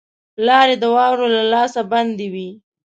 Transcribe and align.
لاري 0.45 0.75
د 0.81 0.85
واورو 0.95 1.25
له 1.35 1.43
لاسه 1.53 1.81
بندي 1.91 2.27
وې. 2.33 2.49